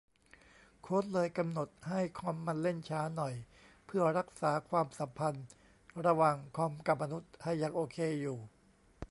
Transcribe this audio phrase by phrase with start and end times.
[0.81, 3.33] โค้ดเลยกำหนดให้คอมมันเล่นช้าหน่อย
[3.85, 5.45] เพื่อรักษาความสัมพันธ์
[6.05, 8.37] ระหว่างคอมกับมนุษย์ให้ยังโอเคอยู่